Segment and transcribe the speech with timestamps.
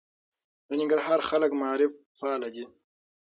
[0.67, 2.63] د ننګرهار خلک معارف پاله دي.